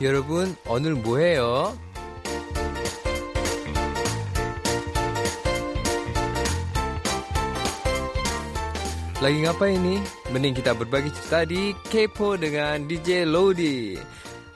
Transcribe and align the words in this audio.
여러분, 0.00 0.56
오늘 0.68 0.94
뭐해요? 0.94 1.76
Lagi 9.16 9.48
ngapain 9.48 9.80
nih? 9.80 10.00
Mending 10.28 10.54
kita 10.60 10.76
berbagi 10.76 11.08
cerita 11.08 11.48
di 11.48 11.72
Kepo 11.88 12.36
dengan 12.36 12.84
DJ 12.84 13.24
Lodi. 13.24 13.96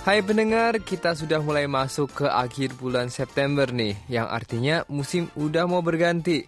Hai 0.01 0.21
pendengar, 0.21 0.81
kita 0.81 1.17
sudah 1.17 1.41
mulai 1.41 1.65
masuk 1.69 2.25
ke 2.25 2.27
akhir 2.29 2.77
bulan 2.77 3.09
September 3.09 3.69
nih, 3.69 3.97
yang 4.09 4.29
artinya 4.29 4.85
musim 4.89 5.33
udah 5.37 5.65
mau 5.69 5.81
berganti. 5.81 6.45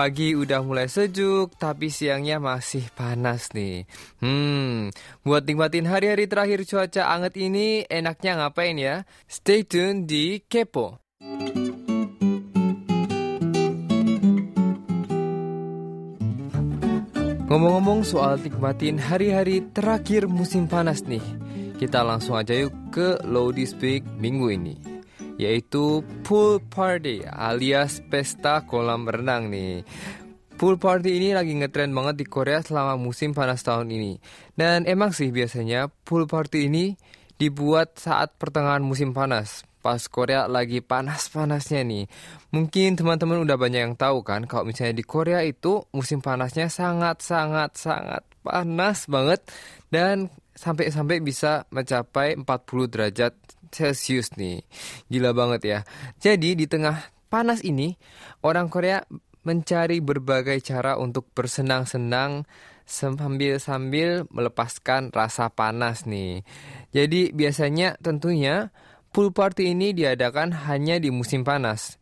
Pagi 0.00 0.32
udah 0.32 0.64
mulai 0.64 0.88
sejuk, 0.88 1.60
tapi 1.60 1.92
siangnya 1.92 2.40
masih 2.40 2.88
panas 2.96 3.52
nih. 3.52 3.84
Hmm, 4.24 4.88
buat 5.20 5.44
nikmatin 5.44 5.84
hari-hari 5.84 6.24
terakhir 6.24 6.64
cuaca 6.64 7.12
anget 7.12 7.36
ini, 7.36 7.84
enaknya 7.84 8.40
ngapain 8.40 8.80
ya? 8.80 9.04
Stay 9.28 9.60
tune 9.60 10.08
di 10.08 10.40
Kepo. 10.40 11.04
Ngomong-ngomong 17.52 18.00
soal 18.00 18.40
nikmatin 18.40 18.96
hari-hari 18.96 19.68
terakhir 19.68 20.32
musim 20.32 20.64
panas 20.64 21.04
nih, 21.04 21.20
kita 21.76 22.00
langsung 22.00 22.40
aja 22.40 22.56
yuk 22.56 22.72
ke 22.88 23.20
Lodi 23.28 23.68
Speak 23.68 24.08
minggu 24.16 24.48
ini, 24.48 24.80
yaitu 25.40 26.04
pool 26.20 26.60
party 26.60 27.24
alias 27.24 28.04
pesta 28.12 28.68
kolam 28.68 29.08
renang 29.08 29.48
nih. 29.48 29.80
Pool 30.60 30.76
party 30.76 31.16
ini 31.16 31.32
lagi 31.32 31.56
ngetrend 31.56 31.96
banget 31.96 32.20
di 32.20 32.26
Korea 32.28 32.60
selama 32.60 33.00
musim 33.00 33.32
panas 33.32 33.64
tahun 33.64 33.88
ini. 33.88 34.20
Dan 34.52 34.84
emang 34.84 35.16
sih 35.16 35.32
biasanya 35.32 35.88
pool 35.88 36.28
party 36.28 36.68
ini 36.68 36.92
dibuat 37.40 37.96
saat 37.96 38.36
pertengahan 38.36 38.84
musim 38.84 39.16
panas 39.16 39.64
pas 39.80 40.00
Korea 40.12 40.44
lagi 40.44 40.84
panas-panasnya 40.84 41.80
nih. 41.88 42.04
Mungkin 42.52 43.00
teman-teman 43.00 43.40
udah 43.40 43.56
banyak 43.56 43.80
yang 43.80 43.96
tahu 43.96 44.20
kan 44.20 44.44
kalau 44.44 44.68
misalnya 44.68 44.92
di 44.92 45.04
Korea 45.04 45.40
itu 45.40 45.88
musim 45.96 46.20
panasnya 46.20 46.68
sangat-sangat 46.68 47.80
sangat 47.80 48.22
panas 48.44 49.08
banget 49.08 49.40
dan 49.88 50.28
sampai-sampai 50.52 51.24
bisa 51.24 51.64
mencapai 51.72 52.36
40 52.36 52.92
derajat 52.92 53.32
Celcius 53.70 54.34
nih. 54.36 54.66
Gila 55.08 55.30
banget 55.32 55.60
ya. 55.64 55.78
Jadi 56.18 56.58
di 56.58 56.66
tengah 56.66 57.10
panas 57.30 57.62
ini 57.62 57.94
orang 58.42 58.66
Korea 58.66 59.00
mencari 59.46 60.04
berbagai 60.04 60.60
cara 60.60 61.00
untuk 61.00 61.32
bersenang-senang 61.32 62.44
sambil-sambil 62.84 64.26
melepaskan 64.28 65.14
rasa 65.14 65.48
panas 65.48 66.04
nih. 66.04 66.42
Jadi 66.90 67.30
biasanya 67.30 67.94
tentunya 68.02 68.74
pool 69.14 69.30
party 69.30 69.72
ini 69.72 69.94
diadakan 69.94 70.66
hanya 70.66 70.98
di 70.98 71.14
musim 71.14 71.46
panas. 71.46 71.96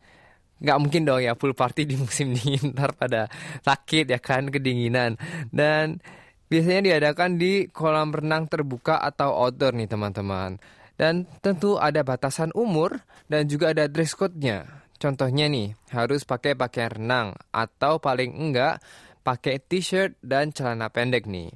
Nggak 0.59 0.79
mungkin 0.81 1.01
dong 1.07 1.21
ya 1.23 1.37
pool 1.37 1.53
party 1.53 1.85
di 1.87 1.95
musim 1.95 2.33
dingin, 2.35 2.73
ntar 2.73 2.97
pada 2.97 3.29
sakit 3.63 4.09
ya 4.09 4.19
kan, 4.19 4.49
kedinginan. 4.49 5.15
Dan 5.53 6.01
biasanya 6.49 6.89
diadakan 6.91 7.37
di 7.37 7.69
kolam 7.69 8.09
renang 8.11 8.49
terbuka 8.49 8.97
atau 8.99 9.31
outdoor 9.31 9.77
nih 9.77 9.87
teman-teman. 9.87 10.57
Dan 10.99 11.23
tentu 11.39 11.79
ada 11.79 12.03
batasan 12.03 12.51
umur 12.51 12.99
dan 13.31 13.47
juga 13.47 13.71
ada 13.71 13.87
dress 13.87 14.19
code-nya. 14.19 14.83
Contohnya 14.99 15.47
nih, 15.47 15.79
harus 15.95 16.27
pakai 16.27 16.59
pakaian 16.59 16.91
renang 16.91 17.27
atau 17.55 18.03
paling 18.03 18.35
enggak 18.35 18.83
pakai 19.23 19.63
t-shirt 19.63 20.19
dan 20.19 20.51
celana 20.51 20.91
pendek 20.91 21.23
nih. 21.23 21.55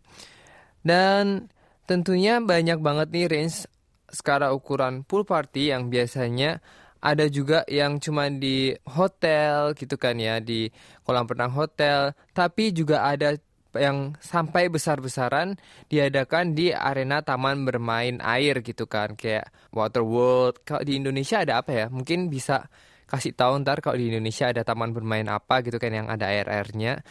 Dan 0.79 1.51
tentunya 1.83 2.39
banyak 2.39 2.79
banget 2.79 3.11
nih 3.11 3.27
range 3.27 3.67
skala 4.07 4.55
ukuran 4.55 5.03
pool 5.03 5.27
party 5.27 5.75
yang 5.75 5.91
biasanya 5.91 6.63
ada 7.03 7.27
juga 7.27 7.67
yang 7.67 7.99
cuma 7.99 8.31
di 8.31 8.71
hotel 8.87 9.75
gitu 9.75 9.99
kan 9.99 10.15
ya 10.15 10.39
di 10.39 10.71
kolam 11.03 11.27
renang 11.27 11.51
hotel 11.51 12.15
tapi 12.31 12.71
juga 12.71 13.03
ada 13.03 13.35
yang 13.77 14.13
sampai 14.21 14.69
besar-besaran 14.69 15.57
diadakan 15.89 16.53
di 16.53 16.69
arena 16.73 17.25
taman 17.25 17.65
bermain 17.65 18.21
air 18.21 18.61
gitu 18.61 18.85
kan. 18.85 19.17
Kayak 19.17 19.49
Water 19.73 20.05
World 20.05 20.61
kalau 20.65 20.85
di 20.85 20.97
Indonesia 20.97 21.41
ada 21.41 21.61
apa 21.61 21.71
ya? 21.73 21.85
Mungkin 21.89 22.29
bisa 22.29 22.69
kasih 23.09 23.37
tahu 23.37 23.61
ntar 23.61 23.81
kalau 23.81 23.97
di 23.97 24.09
Indonesia 24.09 24.49
ada 24.49 24.65
taman 24.65 24.93
bermain 24.93 25.25
apa 25.29 25.61
gitu 25.61 25.77
kan 25.77 25.93
yang 25.93 26.07
ada 26.09 26.29
air-airnya. 26.29 27.01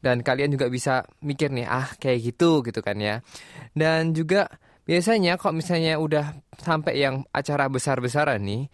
Dan 0.00 0.24
kalian 0.24 0.56
juga 0.56 0.72
bisa 0.72 1.04
mikir 1.20 1.52
nih 1.52 1.68
ah 1.68 1.92
kayak 2.00 2.32
gitu 2.32 2.64
gitu 2.64 2.80
kan 2.80 2.96
ya. 2.96 3.20
Dan 3.76 4.16
juga 4.16 4.48
biasanya 4.88 5.36
kalau 5.36 5.60
misalnya 5.60 6.00
udah 6.00 6.40
sampai 6.56 7.04
yang 7.04 7.22
acara 7.30 7.68
besar-besaran 7.68 8.40
nih 8.40 8.66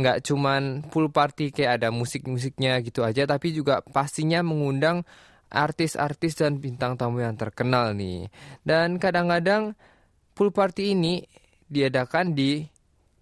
nggak 0.00 0.24
cuman 0.24 0.88
pool 0.88 1.12
party 1.12 1.52
kayak 1.52 1.82
ada 1.82 1.88
musik-musiknya 1.92 2.80
gitu 2.80 3.04
aja 3.04 3.28
tapi 3.28 3.52
juga 3.52 3.84
pastinya 3.84 4.40
mengundang 4.40 5.04
artis-artis 5.50 6.38
dan 6.38 6.62
bintang 6.62 6.94
tamu 6.94 7.20
yang 7.20 7.34
terkenal 7.34 7.92
nih. 7.92 8.30
Dan 8.62 8.96
kadang-kadang 9.02 9.74
pool 10.32 10.54
party 10.54 10.94
ini 10.94 11.20
diadakan 11.66 12.32
di 12.32 12.62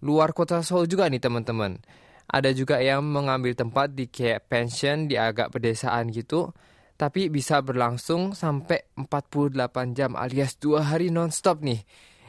luar 0.05 0.31
kota 0.31 0.61
Seoul 0.61 0.87
juga 0.87 1.09
nih 1.09 1.19
teman-teman. 1.19 1.81
Ada 2.29 2.53
juga 2.53 2.77
yang 2.77 3.01
mengambil 3.01 3.57
tempat 3.57 3.97
di 3.97 4.05
kayak 4.05 4.45
pension 4.45 5.09
di 5.09 5.17
agak 5.17 5.49
pedesaan 5.49 6.13
gitu. 6.13 6.53
Tapi 6.93 7.31
bisa 7.33 7.63
berlangsung 7.65 8.37
sampai 8.37 8.93
48 8.93 9.97
jam 9.97 10.13
alias 10.13 10.59
dua 10.61 10.85
hari 10.93 11.09
nonstop 11.09 11.65
nih. 11.65 11.81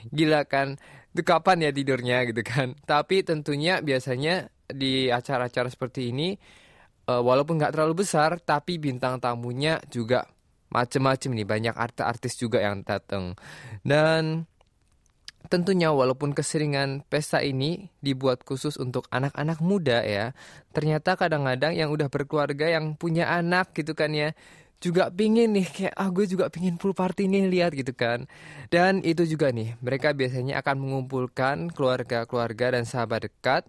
Gila 0.09 0.49
kan? 0.49 0.81
Itu 1.11 1.27
kapan 1.27 1.69
ya 1.69 1.71
tidurnya 1.75 2.25
gitu 2.25 2.41
kan? 2.41 2.79
Tapi 2.91 3.27
tentunya 3.27 3.83
biasanya 3.85 4.49
di 4.71 5.11
acara-acara 5.11 5.69
seperti 5.69 6.15
ini 6.15 6.39
uh, 7.11 7.23
walaupun 7.27 7.59
nggak 7.59 7.75
terlalu 7.75 8.07
besar 8.07 8.39
tapi 8.39 8.79
bintang 8.79 9.19
tamunya 9.19 9.83
juga 9.91 10.31
macem-macem 10.71 11.35
nih. 11.35 11.47
Banyak 11.47 11.75
artis-artis 11.75 12.39
juga 12.39 12.63
yang 12.63 12.87
datang 12.87 13.35
dan 13.83 14.47
tentunya 15.51 15.91
walaupun 15.91 16.31
keseringan 16.31 17.03
pesta 17.11 17.43
ini 17.43 17.91
dibuat 17.99 18.47
khusus 18.47 18.79
untuk 18.79 19.11
anak-anak 19.11 19.59
muda 19.59 20.05
ya 20.05 20.31
ternyata 20.71 21.19
kadang-kadang 21.19 21.75
yang 21.75 21.91
udah 21.91 22.07
berkeluarga 22.07 22.71
yang 22.71 22.95
punya 22.95 23.27
anak 23.27 23.75
gitu 23.75 23.97
kan 23.99 24.15
ya 24.15 24.31
juga 24.81 25.13
pingin 25.13 25.53
nih 25.53 25.69
kayak 25.69 25.95
ah 25.95 26.09
gue 26.09 26.25
juga 26.25 26.49
pingin 26.49 26.81
pool 26.81 26.97
party 26.97 27.29
nih 27.29 27.53
lihat 27.53 27.77
gitu 27.77 27.93
kan. 27.93 28.25
Dan 28.73 29.05
itu 29.05 29.29
juga 29.29 29.53
nih 29.53 29.77
mereka 29.85 30.17
biasanya 30.17 30.65
akan 30.65 30.77
mengumpulkan 30.81 31.69
keluarga-keluarga 31.77 32.81
dan 32.81 32.89
sahabat 32.89 33.29
dekat. 33.29 33.69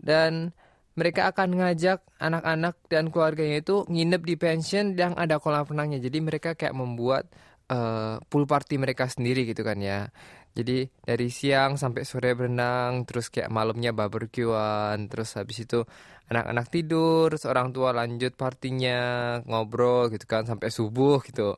Dan 0.00 0.56
mereka 0.98 1.30
akan 1.30 1.62
ngajak 1.62 2.02
anak-anak 2.18 2.74
dan 2.90 3.14
keluarganya 3.14 3.62
itu 3.62 3.86
nginep 3.86 4.22
di 4.26 4.34
pension 4.34 4.98
yang 4.98 5.14
ada 5.14 5.38
kolam 5.38 5.62
renangnya. 5.62 6.02
Jadi 6.02 6.18
mereka 6.18 6.58
kayak 6.58 6.74
membuat 6.74 7.30
uh, 7.70 8.18
pool 8.26 8.44
party 8.50 8.82
mereka 8.82 9.06
sendiri 9.06 9.46
gitu 9.46 9.62
kan 9.62 9.78
ya. 9.78 10.10
Jadi 10.58 10.90
dari 11.06 11.30
siang 11.30 11.78
sampai 11.78 12.02
sore 12.02 12.34
berenang, 12.34 13.06
terus 13.06 13.30
kayak 13.30 13.46
malamnya 13.46 13.94
barbekyuan, 13.94 15.06
terus 15.06 15.38
habis 15.38 15.62
itu 15.62 15.86
anak-anak 16.26 16.66
tidur, 16.68 17.30
seorang 17.38 17.70
tua 17.70 17.94
lanjut 17.94 18.34
partinya, 18.34 19.38
ngobrol 19.46 20.10
gitu 20.10 20.26
kan 20.26 20.50
sampai 20.50 20.68
subuh 20.74 21.22
gitu. 21.22 21.54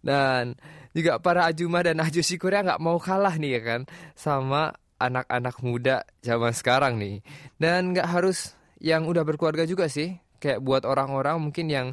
Dan 0.00 0.56
juga 0.96 1.20
para 1.20 1.44
ajuma 1.44 1.84
dan 1.84 2.00
ajusi 2.00 2.40
Korea 2.40 2.64
nggak 2.64 2.80
mau 2.80 2.96
kalah 2.96 3.36
nih 3.36 3.60
ya 3.60 3.62
kan 3.62 3.80
sama 4.16 4.72
anak-anak 4.96 5.56
muda 5.60 6.08
zaman 6.24 6.56
sekarang 6.56 6.96
nih. 6.96 7.20
Dan 7.60 7.92
nggak 7.92 8.08
harus 8.08 8.57
yang 8.78 9.06
udah 9.06 9.22
berkeluarga 9.26 9.66
juga 9.66 9.86
sih. 9.90 10.18
Kayak 10.38 10.62
buat 10.62 10.82
orang-orang 10.86 11.42
mungkin 11.42 11.66
yang 11.66 11.86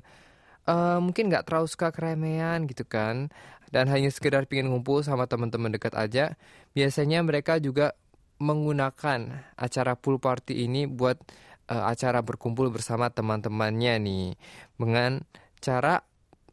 uh, 0.69 1.01
mungkin 1.01 1.33
nggak 1.33 1.49
terlalu 1.49 1.67
suka 1.69 1.89
keremehan 1.89 2.69
gitu 2.69 2.85
kan. 2.85 3.29
Dan 3.73 3.89
hanya 3.89 4.07
sekedar 4.13 4.45
pingin 4.45 4.71
ngumpul 4.71 5.01
sama 5.01 5.25
teman-teman 5.25 5.73
dekat 5.73 5.97
aja. 5.97 6.37
Biasanya 6.77 7.25
mereka 7.25 7.57
juga 7.57 7.97
menggunakan 8.37 9.51
acara 9.55 9.95
pool 9.95 10.19
party 10.19 10.67
ini 10.67 10.85
buat 10.85 11.17
uh, 11.71 11.89
acara 11.89 12.21
berkumpul 12.21 12.69
bersama 12.69 13.09
teman-temannya 13.09 13.93
nih. 13.99 14.27
Dengan 14.77 15.23
cara 15.59 16.03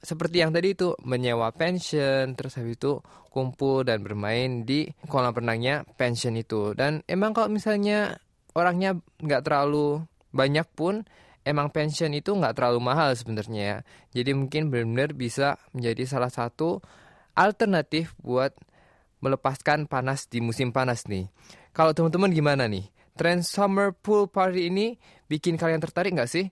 seperti 0.02 0.42
yang 0.42 0.50
tadi 0.50 0.74
itu 0.74 0.98
menyewa 1.06 1.54
pension 1.54 2.34
terus 2.34 2.58
habis 2.58 2.74
itu 2.74 2.98
kumpul 3.30 3.86
dan 3.86 4.02
bermain 4.02 4.66
di 4.66 4.90
kolam 5.06 5.32
renangnya 5.32 5.86
pension 5.96 6.34
itu. 6.34 6.74
Dan 6.74 7.06
emang 7.06 7.32
kalau 7.32 7.48
misalnya 7.48 8.18
orangnya 8.52 8.98
nggak 9.22 9.42
terlalu 9.46 10.04
banyak 10.32 10.67
pun 10.73 11.05
emang 11.44 11.70
pension 11.70 12.11
itu 12.14 12.32
nggak 12.32 12.58
terlalu 12.58 12.81
mahal 12.82 13.14
sebenarnya 13.14 13.62
ya. 13.62 13.79
Jadi 14.17 14.31
mungkin 14.34 14.73
benar-benar 14.73 15.14
bisa 15.14 15.61
menjadi 15.76 16.02
salah 16.08 16.32
satu 16.32 16.82
alternatif 17.37 18.17
buat 18.20 18.52
melepaskan 19.23 19.87
panas 19.87 20.26
di 20.26 20.43
musim 20.43 20.75
panas 20.75 21.06
nih. 21.06 21.31
Kalau 21.73 21.94
teman-teman 21.94 22.34
gimana 22.34 22.67
nih? 22.67 22.90
Trend 23.14 23.44
summer 23.44 23.93
pool 23.93 24.26
party 24.26 24.73
ini 24.73 24.96
bikin 25.29 25.61
kalian 25.61 25.79
tertarik 25.79 26.17
nggak 26.17 26.31
sih? 26.31 26.50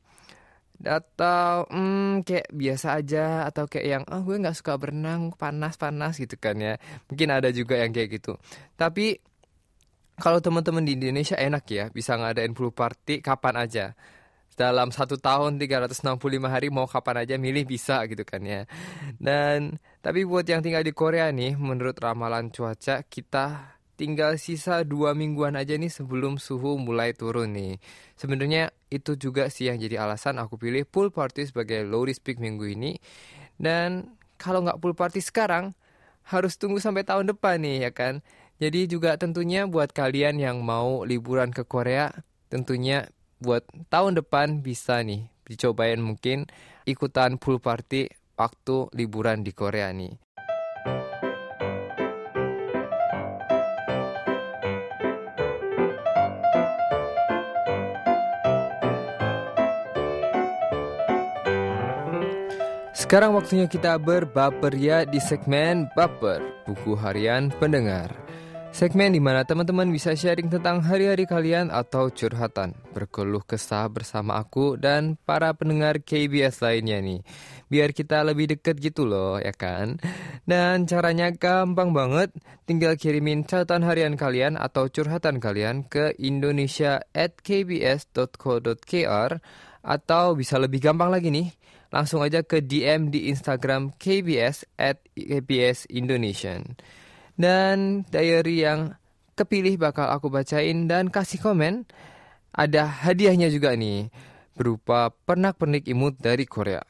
Atau 0.80 1.68
hmm, 1.68 2.24
kayak 2.24 2.48
biasa 2.52 3.00
aja 3.00 3.44
atau 3.44 3.68
kayak 3.68 3.86
yang 3.86 4.04
oh 4.08 4.24
gue 4.24 4.40
nggak 4.40 4.56
suka 4.56 4.80
berenang 4.80 5.34
panas-panas 5.34 6.16
gitu 6.16 6.38
kan 6.40 6.56
ya. 6.56 6.80
Mungkin 7.10 7.28
ada 7.28 7.52
juga 7.52 7.76
yang 7.80 7.92
kayak 7.92 8.20
gitu. 8.20 8.38
Tapi 8.78 9.20
kalau 10.20 10.38
teman-teman 10.38 10.84
di 10.84 10.94
Indonesia 10.94 11.34
enak 11.34 11.64
ya, 11.66 11.84
bisa 11.90 12.14
ngadain 12.14 12.52
pool 12.52 12.70
party 12.70 13.24
kapan 13.24 13.56
aja. 13.58 13.86
Dalam 14.54 14.92
satu 14.92 15.16
tahun 15.16 15.56
365 15.56 16.04
hari 16.44 16.68
mau 16.68 16.84
kapan 16.84 17.24
aja 17.24 17.40
milih 17.40 17.64
bisa 17.64 18.04
gitu 18.04 18.28
kan 18.28 18.44
ya. 18.44 18.68
Dan 19.16 19.80
tapi 20.04 20.28
buat 20.28 20.44
yang 20.44 20.60
tinggal 20.60 20.84
di 20.84 20.92
Korea 20.92 21.32
nih, 21.32 21.56
menurut 21.56 21.96
ramalan 21.96 22.52
cuaca 22.52 23.00
kita 23.08 23.80
tinggal 23.96 24.36
sisa 24.40 24.80
dua 24.84 25.12
mingguan 25.12 25.56
aja 25.56 25.76
nih 25.76 25.92
sebelum 25.92 26.36
suhu 26.36 26.76
mulai 26.76 27.16
turun 27.16 27.52
nih. 27.52 27.76
Sebenarnya 28.16 28.72
itu 28.92 29.16
juga 29.16 29.48
sih 29.48 29.68
yang 29.68 29.80
jadi 29.80 30.04
alasan 30.04 30.40
aku 30.40 30.60
pilih 30.60 30.84
pool 30.88 31.08
party 31.08 31.48
sebagai 31.48 31.84
low 31.84 32.04
risk 32.04 32.24
peak 32.24 32.36
minggu 32.36 32.64
ini. 32.68 32.96
Dan 33.60 34.16
kalau 34.40 34.64
nggak 34.64 34.80
pool 34.80 34.96
party 34.96 35.20
sekarang, 35.20 35.76
harus 36.24 36.56
tunggu 36.56 36.80
sampai 36.80 37.04
tahun 37.04 37.32
depan 37.32 37.60
nih 37.60 37.88
ya 37.88 37.90
kan. 37.92 38.24
Jadi 38.60 38.92
juga 38.92 39.16
tentunya 39.16 39.64
buat 39.64 39.88
kalian 39.88 40.36
yang 40.36 40.60
mau 40.60 41.08
liburan 41.08 41.48
ke 41.48 41.64
Korea, 41.64 42.12
tentunya 42.52 43.08
buat 43.40 43.64
tahun 43.88 44.20
depan 44.20 44.60
bisa 44.60 45.00
nih 45.00 45.32
dicobain 45.48 45.96
mungkin 45.96 46.44
ikutan 46.84 47.40
pool 47.40 47.56
party 47.56 48.12
waktu 48.36 48.92
liburan 48.92 49.40
di 49.48 49.56
Korea 49.56 49.88
nih. 49.96 50.12
Sekarang 62.92 63.40
waktunya 63.40 63.64
kita 63.64 63.96
berbaper 63.96 64.76
ya 64.76 65.08
di 65.08 65.16
segmen 65.16 65.88
Baper, 65.96 66.44
buku 66.68 66.92
harian 67.00 67.48
pendengar. 67.56 68.29
Segmen 68.70 69.10
di 69.10 69.18
mana 69.18 69.42
teman-teman 69.42 69.90
bisa 69.90 70.14
sharing 70.14 70.46
tentang 70.46 70.78
hari-hari 70.78 71.26
kalian 71.26 71.74
atau 71.74 72.06
curhatan, 72.06 72.70
berkeluh 72.94 73.42
kesah 73.42 73.90
bersama 73.90 74.38
aku 74.38 74.78
dan 74.78 75.18
para 75.26 75.50
pendengar 75.58 75.98
KBS 75.98 76.62
lainnya 76.62 77.02
nih. 77.02 77.18
Biar 77.66 77.90
kita 77.90 78.22
lebih 78.22 78.54
deket 78.54 78.78
gitu 78.78 79.10
loh, 79.10 79.42
ya 79.42 79.50
kan? 79.50 79.98
Dan 80.46 80.86
caranya 80.86 81.34
gampang 81.34 81.90
banget, 81.90 82.30
tinggal 82.62 82.94
kirimin 82.94 83.42
catatan 83.42 83.82
harian 83.82 84.14
kalian 84.14 84.54
atau 84.54 84.86
curhatan 84.86 85.42
kalian 85.42 85.82
ke 85.90 86.14
indonesia 86.22 87.02
at 87.10 87.42
kbs.co.kr 87.42 89.30
atau 89.82 90.24
bisa 90.38 90.62
lebih 90.62 90.78
gampang 90.78 91.10
lagi 91.10 91.34
nih, 91.34 91.50
langsung 91.90 92.22
aja 92.22 92.46
ke 92.46 92.62
DM 92.62 93.10
di 93.10 93.34
Instagram 93.34 93.98
KBS 93.98 94.78
at 94.78 95.02
KBS 95.18 95.90
Indonesian. 95.90 96.78
Dan 97.40 98.04
diary 98.12 98.68
yang 98.68 99.00
kepilih 99.32 99.80
bakal 99.80 100.12
aku 100.12 100.28
bacain 100.28 100.84
dan 100.84 101.08
kasih 101.08 101.40
komen. 101.40 101.88
Ada 102.52 102.84
hadiahnya 103.08 103.48
juga 103.48 103.72
nih, 103.72 104.12
berupa 104.52 105.08
pernak-pernik 105.24 105.88
imut 105.88 106.20
dari 106.20 106.44
Korea. 106.44 106.84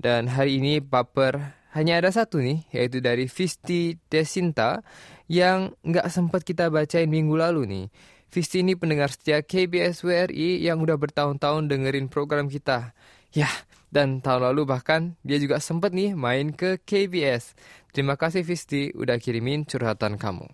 Dan 0.00 0.32
hari 0.32 0.56
ini 0.56 0.80
baper 0.80 1.60
hanya 1.76 2.00
ada 2.00 2.08
satu 2.08 2.40
nih, 2.40 2.64
yaitu 2.72 3.04
dari 3.04 3.28
Visti 3.28 4.00
Desinta 4.08 4.80
yang 5.28 5.76
nggak 5.84 6.08
sempat 6.08 6.40
kita 6.48 6.72
bacain 6.72 7.12
minggu 7.12 7.36
lalu 7.36 7.62
nih. 7.68 7.86
Visti 8.32 8.64
ini 8.64 8.72
pendengar 8.72 9.12
setia 9.12 9.44
KBS 9.44 10.08
WRI 10.08 10.64
yang 10.64 10.80
udah 10.80 10.96
bertahun-tahun 10.96 11.68
dengerin 11.68 12.08
program 12.08 12.48
kita. 12.48 12.96
Ya, 13.36 13.52
dan 13.92 14.24
tahun 14.24 14.48
lalu 14.52 14.64
bahkan 14.64 15.20
dia 15.20 15.36
juga 15.36 15.60
sempat 15.60 15.92
nih 15.92 16.16
main 16.16 16.48
ke 16.56 16.80
KBS. 16.80 17.52
Terima 17.92 18.16
kasih 18.16 18.40
Visti 18.40 18.88
udah 18.96 19.20
kirimin 19.20 19.68
curhatan 19.68 20.16
kamu. 20.16 20.48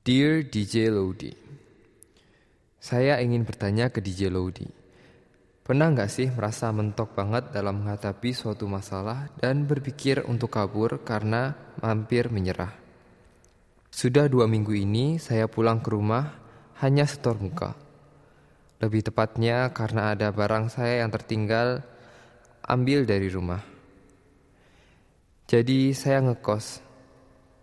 Dear 0.00 0.48
DJ 0.48 0.88
Lodi, 0.88 1.28
saya 2.80 3.20
ingin 3.20 3.44
bertanya 3.44 3.92
ke 3.92 4.00
DJ 4.00 4.32
Lodi. 4.32 4.64
Pernah 5.60 5.92
nggak 5.92 6.08
sih 6.08 6.32
merasa 6.32 6.72
mentok 6.72 7.12
banget 7.12 7.52
dalam 7.52 7.84
menghadapi 7.84 8.32
suatu 8.32 8.64
masalah 8.64 9.28
dan 9.44 9.68
berpikir 9.68 10.24
untuk 10.24 10.56
kabur 10.56 11.04
karena 11.04 11.52
hampir 11.84 12.32
menyerah? 12.32 12.72
Sudah 13.92 14.24
dua 14.24 14.48
minggu 14.48 14.72
ini 14.72 15.20
saya 15.20 15.52
pulang 15.52 15.84
ke 15.84 15.92
rumah 15.92 16.32
hanya 16.80 17.04
setor 17.04 17.36
muka. 17.36 17.76
Lebih 18.80 19.12
tepatnya 19.12 19.68
karena 19.76 20.16
ada 20.16 20.32
barang 20.32 20.72
saya 20.72 21.04
yang 21.04 21.12
tertinggal 21.12 21.84
ambil 22.64 23.04
dari 23.04 23.28
rumah. 23.28 23.75
Jadi 25.46 25.94
saya 25.94 26.26
ngekos. 26.26 26.82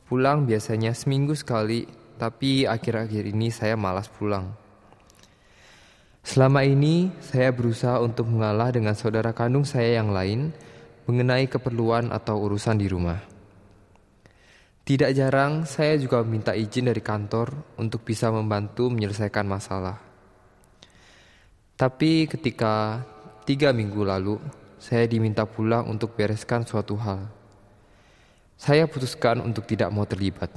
Pulang 0.08 0.48
biasanya 0.48 0.96
seminggu 0.96 1.36
sekali, 1.36 1.84
tapi 2.16 2.64
akhir-akhir 2.64 3.28
ini 3.28 3.52
saya 3.52 3.76
malas 3.76 4.08
pulang. 4.08 4.56
Selama 6.24 6.64
ini 6.64 7.12
saya 7.20 7.52
berusaha 7.52 8.00
untuk 8.00 8.32
mengalah 8.32 8.72
dengan 8.72 8.96
saudara 8.96 9.36
kandung 9.36 9.68
saya 9.68 10.00
yang 10.00 10.16
lain 10.16 10.56
mengenai 11.12 11.52
keperluan 11.52 12.08
atau 12.16 12.40
urusan 12.48 12.80
di 12.80 12.88
rumah. 12.88 13.20
Tidak 14.88 15.12
jarang 15.12 15.68
saya 15.68 16.00
juga 16.00 16.24
meminta 16.24 16.56
izin 16.56 16.88
dari 16.88 17.04
kantor 17.04 17.76
untuk 17.76 18.08
bisa 18.08 18.32
membantu 18.32 18.88
menyelesaikan 18.88 19.44
masalah. 19.44 20.00
Tapi 21.76 22.32
ketika 22.32 23.04
tiga 23.44 23.76
minggu 23.76 24.08
lalu 24.08 24.40
saya 24.80 25.04
diminta 25.04 25.44
pulang 25.44 25.92
untuk 25.92 26.16
bereskan 26.16 26.64
suatu 26.64 26.96
hal. 26.96 27.43
Saya 28.58 28.88
putuskan 28.88 29.42
untuk 29.42 29.66
tidak 29.68 29.92
mau 29.92 30.06
terlibat. 30.08 30.50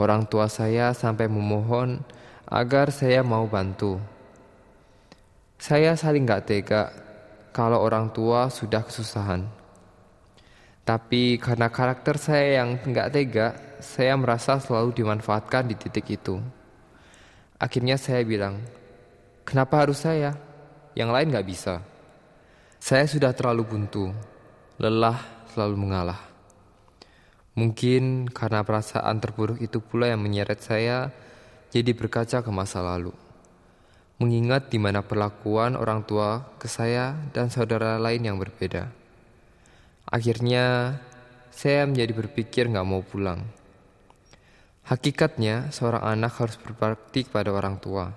Orang 0.00 0.24
tua 0.24 0.48
saya 0.48 0.96
sampai 0.96 1.28
memohon 1.28 2.00
agar 2.48 2.88
saya 2.88 3.20
mau 3.20 3.44
bantu. 3.44 4.00
Saya 5.60 5.92
saling 5.92 6.24
gak 6.24 6.48
tega 6.48 6.88
kalau 7.52 7.84
orang 7.84 8.08
tua 8.08 8.48
sudah 8.48 8.80
kesusahan. 8.80 9.44
Tapi 10.88 11.36
karena 11.36 11.68
karakter 11.68 12.16
saya 12.16 12.64
yang 12.64 12.80
gak 12.80 13.12
tega, 13.12 13.46
saya 13.84 14.16
merasa 14.16 14.56
selalu 14.56 14.96
dimanfaatkan 14.96 15.68
di 15.68 15.76
titik 15.76 16.08
itu. 16.16 16.40
Akhirnya 17.60 18.00
saya 18.00 18.24
bilang, 18.24 18.56
kenapa 19.44 19.84
harus 19.84 20.00
saya? 20.00 20.32
Yang 20.96 21.10
lain 21.12 21.30
gak 21.36 21.46
bisa. 21.46 21.74
Saya 22.80 23.04
sudah 23.04 23.36
terlalu 23.36 23.68
buntu, 23.68 24.08
lelah 24.80 25.20
selalu 25.52 25.76
mengalah. 25.76 26.29
Mungkin 27.58 28.30
karena 28.30 28.62
perasaan 28.62 29.18
terburuk 29.18 29.58
itu 29.58 29.82
pula 29.82 30.06
yang 30.06 30.22
menyeret 30.22 30.62
saya 30.62 31.10
jadi 31.74 31.90
berkaca 31.94 32.46
ke 32.46 32.50
masa 32.54 32.78
lalu. 32.82 33.10
Mengingat 34.20 34.68
di 34.68 34.78
mana 34.78 35.00
perlakuan 35.02 35.74
orang 35.74 36.04
tua 36.04 36.44
ke 36.60 36.68
saya 36.68 37.16
dan 37.34 37.48
saudara 37.48 37.96
lain 37.96 38.22
yang 38.22 38.36
berbeda. 38.36 38.92
Akhirnya, 40.06 40.98
saya 41.50 41.86
menjadi 41.88 42.12
berpikir 42.14 42.68
nggak 42.68 42.86
mau 42.86 43.00
pulang. 43.00 43.42
Hakikatnya, 44.86 45.70
seorang 45.70 46.02
anak 46.02 46.36
harus 46.42 46.58
berbakti 46.58 47.22
pada 47.26 47.54
orang 47.54 47.78
tua. 47.78 48.10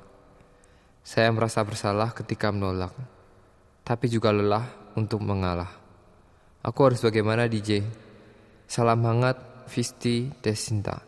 Saya 1.05 1.29
merasa 1.29 1.61
bersalah 1.61 2.11
ketika 2.11 2.49
menolak, 2.49 2.91
tapi 3.85 4.09
juga 4.09 4.33
lelah 4.33 4.65
untuk 4.97 5.21
mengalah. 5.21 5.69
Aku 6.63 6.79
harus 6.87 7.03
bagaimana 7.03 7.45
DJ? 7.45 8.02
Salam 8.63 9.03
hangat, 9.03 9.35
Visti 9.67 10.31
Desinta. 10.39 11.03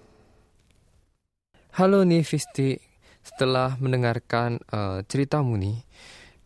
Halo 1.79 2.03
nih 2.03 2.23
Visti, 2.23 2.75
setelah 3.23 3.79
mendengarkan 3.79 4.59
uh, 4.71 4.99
ceritamu 5.07 5.55
nih, 5.59 5.79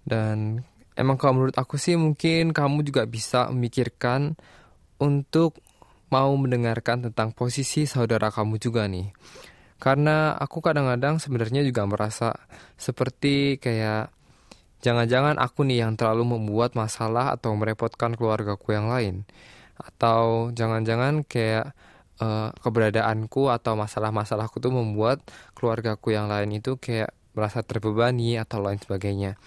dan 0.06 0.62
emang 0.94 1.18
kalau 1.18 1.38
menurut 1.42 1.58
aku 1.58 1.82
sih 1.82 1.98
mungkin 1.98 2.54
kamu 2.54 2.86
juga 2.86 3.06
bisa 3.10 3.50
memikirkan 3.50 4.38
untuk 5.02 5.58
mau 6.14 6.30
mendengarkan 6.38 7.10
tentang 7.10 7.34
posisi 7.34 7.90
saudara 7.90 8.30
kamu 8.30 8.62
juga 8.62 8.86
nih. 8.86 9.10
Karena 9.82 10.38
aku 10.38 10.62
kadang-kadang 10.62 11.18
sebenarnya 11.18 11.66
juga 11.66 11.90
merasa 11.90 12.38
seperti 12.78 13.58
kayak 13.58 14.14
jangan-jangan 14.86 15.42
aku 15.42 15.66
nih 15.66 15.88
yang 15.88 15.98
terlalu 15.98 16.38
membuat 16.38 16.78
masalah 16.78 17.34
atau 17.34 17.56
merepotkan 17.56 18.14
keluargaku 18.14 18.76
yang 18.76 18.88
lain 18.92 19.26
atau 19.80 20.52
jangan-jangan 20.52 21.24
kayak 21.24 21.72
uh, 22.20 22.52
keberadaanku 22.60 23.48
atau 23.48 23.80
masalah-masalahku 23.80 24.60
tuh 24.60 24.76
membuat 24.76 25.24
keluargaku 25.56 26.14
yang 26.14 26.28
lain 26.28 26.60
itu 26.60 26.76
kayak 26.76 27.16
merasa 27.34 27.64
terbebani 27.64 28.36
atau 28.36 28.60
lain 28.60 28.78
sebagainya. 28.78 29.40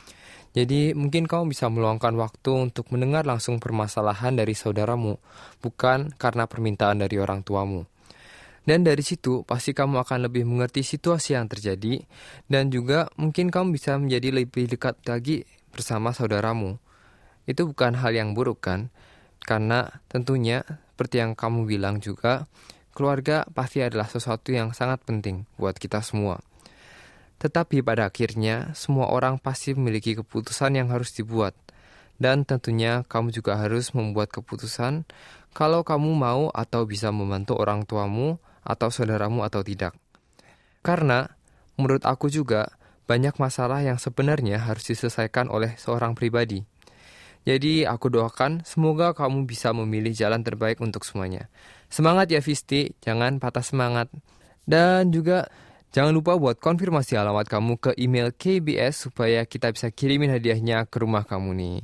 Jadi 0.53 0.93
mungkin 0.93 1.25
kamu 1.25 1.49
bisa 1.49 1.73
meluangkan 1.73 2.13
waktu 2.21 2.69
untuk 2.69 2.93
mendengar 2.93 3.25
langsung 3.25 3.57
permasalahan 3.57 4.37
dari 4.37 4.53
saudaramu, 4.53 5.17
bukan 5.65 6.13
karena 6.21 6.45
permintaan 6.45 7.01
dari 7.01 7.17
orang 7.17 7.41
tuamu. 7.41 7.89
Dan 8.63 8.87
dari 8.87 9.03
situ 9.03 9.43
pasti 9.43 9.75
kamu 9.75 10.05
akan 10.07 10.29
lebih 10.29 10.47
mengerti 10.47 10.87
situasi 10.87 11.35
yang 11.35 11.51
terjadi 11.51 12.05
dan 12.47 12.71
juga 12.71 13.11
mungkin 13.19 13.51
kamu 13.51 13.75
bisa 13.75 13.99
menjadi 13.99 14.29
lebih 14.31 14.71
dekat 14.71 15.03
lagi 15.09 15.43
bersama 15.75 16.15
saudaramu. 16.15 16.79
Itu 17.49 17.67
bukan 17.67 17.99
hal 17.99 18.15
yang 18.15 18.39
buruk 18.39 18.63
kan? 18.63 18.95
Karena 19.43 19.91
tentunya 20.07 20.63
seperti 20.95 21.19
yang 21.19 21.35
kamu 21.35 21.67
bilang 21.67 21.99
juga, 21.99 22.47
keluarga 22.95 23.43
pasti 23.51 23.83
adalah 23.83 24.07
sesuatu 24.07 24.55
yang 24.55 24.71
sangat 24.71 25.03
penting 25.03 25.51
buat 25.59 25.75
kita 25.75 25.99
semua. 25.99 26.39
Tetapi 27.43 27.83
pada 27.83 28.07
akhirnya, 28.07 28.71
semua 28.79 29.11
orang 29.11 29.43
pasti 29.43 29.75
memiliki 29.75 30.15
keputusan 30.15 30.79
yang 30.79 30.95
harus 30.95 31.11
dibuat. 31.11 31.59
Dan 32.23 32.47
tentunya 32.47 33.03
kamu 33.11 33.35
juga 33.35 33.59
harus 33.59 33.91
membuat 33.99 34.31
keputusan 34.31 35.03
kalau 35.51 35.83
kamu 35.83 36.15
mau 36.15 36.55
atau 36.55 36.87
bisa 36.87 37.11
membantu 37.11 37.59
orang 37.59 37.83
tuamu 37.83 38.39
atau 38.63 38.95
saudaramu 38.95 39.43
atau 39.43 39.67
tidak. 39.67 39.99
Karena 40.87 41.27
menurut 41.75 42.07
aku 42.07 42.31
juga 42.31 42.79
banyak 43.11 43.43
masalah 43.43 43.83
yang 43.83 43.99
sebenarnya 43.99 44.63
harus 44.63 44.87
diselesaikan 44.87 45.51
oleh 45.51 45.75
seorang 45.75 46.15
pribadi. 46.15 46.63
Jadi 47.43 47.83
aku 47.83 48.07
doakan 48.07 48.63
semoga 48.63 49.11
kamu 49.19 49.51
bisa 49.51 49.75
memilih 49.75 50.15
jalan 50.15 50.47
terbaik 50.47 50.79
untuk 50.79 51.03
semuanya. 51.03 51.51
Semangat 51.91 52.31
ya 52.31 52.39
Visti, 52.39 52.95
jangan 53.03 53.43
patah 53.43 53.67
semangat. 53.67 54.07
Dan 54.63 55.11
juga 55.11 55.51
jangan 55.91 56.15
lupa 56.15 56.39
buat 56.39 56.63
konfirmasi 56.63 57.19
alamat 57.19 57.51
kamu 57.51 57.83
ke 57.83 57.91
email 57.99 58.31
KBS 58.31 59.11
supaya 59.11 59.43
kita 59.43 59.75
bisa 59.75 59.91
kirimin 59.91 60.31
hadiahnya 60.31 60.87
ke 60.87 61.03
rumah 61.03 61.27
kamu 61.27 61.51
nih. 61.59 61.79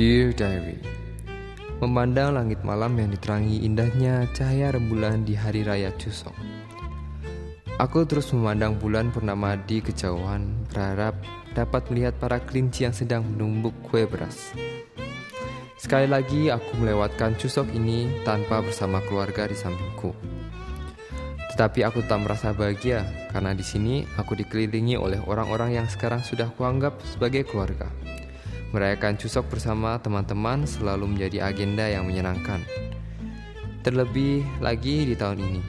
Dear 0.00 0.32
Diary 0.32 0.79
Memandang 1.80 2.36
langit 2.36 2.60
malam 2.60 2.92
yang 3.00 3.08
diterangi 3.08 3.64
indahnya 3.64 4.28
cahaya 4.36 4.76
rembulan 4.76 5.24
di 5.24 5.32
hari 5.32 5.64
raya 5.64 5.88
Chuseok 5.96 6.36
Aku 7.80 8.04
terus 8.04 8.28
memandang 8.36 8.76
bulan 8.76 9.08
purnama 9.08 9.56
di 9.56 9.80
kejauhan 9.80 10.68
Berharap 10.68 11.16
dapat 11.56 11.88
melihat 11.88 12.20
para 12.20 12.36
kelinci 12.36 12.84
yang 12.84 12.92
sedang 12.92 13.26
menumbuk 13.26 13.74
kue 13.88 14.06
beras. 14.06 14.52
Sekali 15.80 16.06
lagi 16.06 16.52
aku 16.52 16.84
melewatkan 16.84 17.34
Chuseok 17.40 17.72
ini 17.72 18.22
tanpa 18.22 18.60
bersama 18.60 19.00
keluarga 19.08 19.48
di 19.48 19.56
sampingku. 19.56 20.12
Tetapi 21.56 21.80
aku 21.82 22.04
tak 22.06 22.22
merasa 22.22 22.54
bahagia 22.54 23.02
karena 23.32 23.56
di 23.56 23.64
sini 23.64 24.04
aku 24.14 24.38
dikelilingi 24.38 24.94
oleh 24.94 25.18
orang-orang 25.24 25.82
yang 25.82 25.88
sekarang 25.88 26.22
sudah 26.22 26.52
kuanggap 26.54 27.00
sebagai 27.08 27.48
keluarga. 27.48 27.90
Merayakan 28.70 29.18
Chuseok 29.18 29.50
bersama 29.50 29.98
teman-teman 29.98 30.62
selalu 30.62 31.10
menjadi 31.10 31.42
agenda 31.50 31.90
yang 31.90 32.06
menyenangkan. 32.06 32.62
Terlebih 33.82 34.46
lagi 34.62 35.10
di 35.10 35.18
tahun 35.18 35.42
ini, 35.42 35.62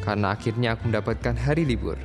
karena 0.00 0.32
akhirnya 0.32 0.72
aku 0.72 0.88
mendapatkan 0.88 1.36
hari 1.36 1.68
libur. 1.68 2.00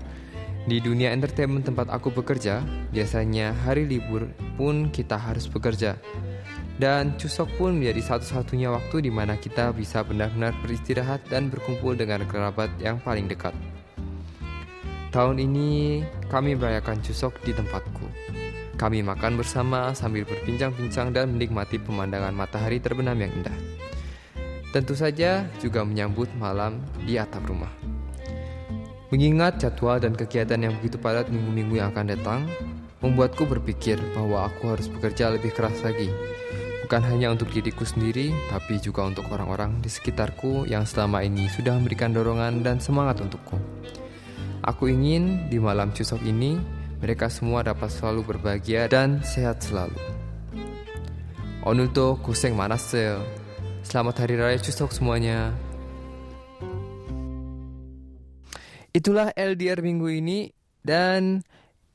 Di 0.68 0.84
dunia 0.84 1.16
entertainment 1.16 1.64
tempat 1.64 1.88
aku 1.88 2.12
bekerja, 2.12 2.68
biasanya 2.92 3.56
hari 3.64 3.88
libur 3.88 4.28
pun 4.60 4.92
kita 4.92 5.16
harus 5.16 5.48
bekerja. 5.48 5.96
Dan 6.76 7.16
Chuseok 7.16 7.56
pun 7.56 7.72
menjadi 7.80 8.04
satu-satunya 8.04 8.76
waktu 8.76 9.08
di 9.08 9.12
mana 9.16 9.40
kita 9.40 9.72
bisa 9.72 10.04
benar-benar 10.04 10.52
beristirahat 10.60 11.24
dan 11.32 11.48
berkumpul 11.48 11.96
dengan 11.96 12.28
kerabat 12.28 12.68
yang 12.84 13.00
paling 13.00 13.32
dekat. 13.32 13.56
Tahun 15.16 15.40
ini 15.40 16.04
kami 16.28 16.60
merayakan 16.60 17.00
Chuseok 17.00 17.40
di 17.48 17.56
tempatku. 17.56 18.05
Kami 18.76 19.00
makan 19.08 19.40
bersama 19.40 19.96
sambil 19.96 20.28
berbincang-bincang 20.28 21.16
dan 21.16 21.32
menikmati 21.32 21.80
pemandangan 21.80 22.36
matahari 22.36 22.84
terbenam 22.84 23.16
yang 23.16 23.32
indah. 23.32 23.56
Tentu 24.76 24.92
saja 24.92 25.48
juga 25.64 25.88
menyambut 25.88 26.28
malam 26.36 26.84
di 27.08 27.16
atap 27.16 27.48
rumah. 27.48 27.72
Mengingat 29.16 29.64
jadwal 29.64 30.04
dan 30.04 30.12
kegiatan 30.12 30.60
yang 30.60 30.76
begitu 30.76 31.00
padat 31.00 31.32
minggu-minggu 31.32 31.80
yang 31.80 31.96
akan 31.96 32.12
datang, 32.12 32.42
membuatku 33.00 33.48
berpikir 33.48 33.96
bahwa 34.12 34.52
aku 34.52 34.76
harus 34.76 34.92
bekerja 34.92 35.32
lebih 35.32 35.56
keras 35.56 35.80
lagi. 35.80 36.12
Bukan 36.84 37.02
hanya 37.08 37.32
untuk 37.32 37.48
diriku 37.56 37.88
sendiri, 37.88 38.36
tapi 38.52 38.78
juga 38.84 39.08
untuk 39.08 39.32
orang-orang 39.32 39.80
di 39.80 39.88
sekitarku 39.88 40.68
yang 40.68 40.84
selama 40.84 41.24
ini 41.24 41.48
sudah 41.48 41.80
memberikan 41.80 42.12
dorongan 42.12 42.60
dan 42.60 42.84
semangat 42.84 43.24
untukku. 43.24 43.56
Aku 44.68 44.92
ingin 44.92 45.48
di 45.48 45.64
malam 45.64 45.96
Cusok 45.96 46.20
ini 46.28 46.60
mereka 47.05 47.33
semua 47.33 47.65
dapat 47.65 47.89
selalu 47.89 48.37
berbahagia 48.37 48.87
dan 48.91 49.25
sehat 49.25 49.65
selalu. 49.65 49.97
오늘도 51.61 52.25
고생 52.25 52.57
많았어요. 52.57 53.21
Selamat 53.85 54.25
Hari 54.25 54.37
Raya 54.41 54.59
Chuseok 54.61 54.97
semuanya. 54.97 55.53
Itulah 58.97 59.31
LDR 59.37 59.85
minggu 59.85 60.09
ini 60.09 60.49
dan 60.81 61.45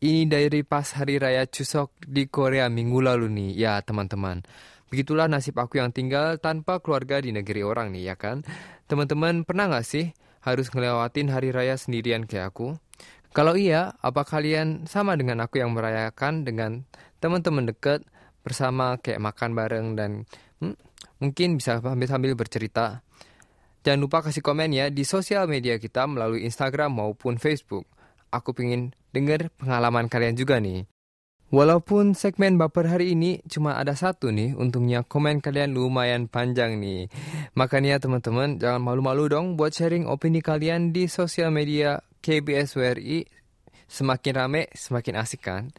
ini 0.05 0.29
dari 0.29 0.61
pas 0.61 0.85
Hari 0.93 1.17
Raya 1.17 1.49
Chuseok 1.49 1.89
di 2.05 2.29
Korea 2.29 2.69
minggu 2.69 3.01
lalu 3.01 3.25
nih 3.25 3.51
ya 3.57 3.73
teman-teman. 3.81 4.45
Begitulah 4.93 5.25
nasib 5.25 5.57
aku 5.57 5.81
yang 5.81 5.89
tinggal 5.89 6.37
tanpa 6.37 6.77
keluarga 6.77 7.17
di 7.17 7.33
negeri 7.33 7.65
orang 7.65 7.89
nih 7.89 8.13
ya 8.13 8.15
kan. 8.15 8.45
Teman-teman 8.85 9.49
pernah 9.49 9.65
gak 9.65 9.85
sih 9.85 10.13
harus 10.45 10.69
ngelewatin 10.69 11.33
hari 11.33 11.49
raya 11.49 11.73
sendirian 11.73 12.29
kayak 12.29 12.53
aku? 12.53 12.77
Kalau 13.30 13.54
iya, 13.54 13.94
apa 14.02 14.26
kalian 14.26 14.90
sama 14.90 15.14
dengan 15.14 15.38
aku 15.46 15.62
yang 15.62 15.70
merayakan 15.70 16.42
dengan 16.42 16.82
teman-teman 17.22 17.70
dekat 17.70 18.02
bersama 18.42 18.98
kayak 18.98 19.22
makan 19.22 19.54
bareng 19.54 19.86
dan 19.94 20.10
hmm, 20.58 20.74
mungkin 21.22 21.54
bisa 21.54 21.78
sambil-sambil 21.78 22.34
bercerita. 22.34 23.06
Jangan 23.86 24.00
lupa 24.02 24.26
kasih 24.26 24.42
komen 24.42 24.74
ya 24.74 24.90
di 24.90 25.06
sosial 25.06 25.46
media 25.46 25.78
kita 25.78 26.10
melalui 26.10 26.42
Instagram 26.42 26.90
maupun 26.98 27.38
Facebook. 27.38 27.86
Aku 28.34 28.50
pingin 28.50 28.98
denger 29.14 29.54
pengalaman 29.56 30.10
kalian 30.10 30.34
juga 30.34 30.58
nih. 30.58 30.90
Walaupun 31.50 32.14
segmen 32.14 32.58
baper 32.58 32.86
hari 32.86 33.14
ini 33.14 33.42
cuma 33.50 33.74
ada 33.74 33.94
satu 33.98 34.30
nih, 34.30 34.54
untungnya 34.54 35.02
komen 35.02 35.42
kalian 35.42 35.74
lumayan 35.74 36.30
panjang 36.30 36.78
nih. 36.78 37.10
Makanya 37.58 37.98
teman-teman 37.98 38.58
jangan 38.58 38.78
malu-malu 38.78 39.26
dong 39.26 39.46
buat 39.58 39.74
sharing 39.74 40.06
opini 40.06 40.42
kalian 40.42 40.94
di 40.94 41.10
sosial 41.10 41.50
media 41.50 41.98
KBS 42.20 42.76
WRI 42.76 43.24
semakin 43.90 44.34
rame 44.36 44.62
semakin 44.72 45.18
asik 45.18 45.42
kan. 45.44 45.74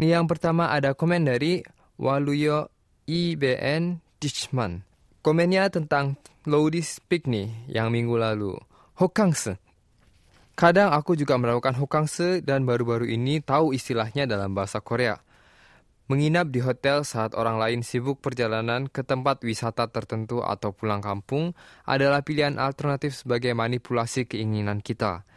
Nih 0.00 0.16
yang 0.16 0.26
pertama 0.26 0.72
ada 0.72 0.92
komen 0.96 1.28
dari 1.28 1.62
Waluyo 1.98 2.70
IBN 3.06 4.02
Dichman. 4.18 4.82
Komennya 5.22 5.68
tentang 5.68 6.16
Lodi 6.48 6.80
Speak 6.80 7.28
nih 7.28 7.50
yang 7.68 7.92
minggu 7.92 8.16
lalu. 8.16 8.56
Hokangse. 8.96 9.60
Kadang 10.58 10.90
aku 10.90 11.14
juga 11.14 11.38
melakukan 11.38 11.78
hokangse 11.78 12.42
dan 12.42 12.66
baru-baru 12.66 13.06
ini 13.06 13.38
tahu 13.38 13.70
istilahnya 13.70 14.26
dalam 14.26 14.58
bahasa 14.58 14.82
Korea. 14.82 15.22
Menginap 16.08 16.50
di 16.50 16.64
hotel 16.64 17.04
saat 17.04 17.36
orang 17.36 17.60
lain 17.60 17.84
sibuk 17.84 18.18
perjalanan 18.24 18.88
ke 18.88 19.04
tempat 19.04 19.44
wisata 19.44 19.86
tertentu 19.92 20.40
atau 20.40 20.72
pulang 20.72 21.04
kampung 21.04 21.52
adalah 21.84 22.24
pilihan 22.24 22.56
alternatif 22.56 23.12
sebagai 23.12 23.52
manipulasi 23.52 24.24
keinginan 24.24 24.80
kita. 24.80 25.28